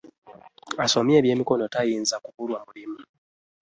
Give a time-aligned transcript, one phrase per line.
[0.85, 2.99] Asomye ebyemikono tayinza kubulwa mulimu.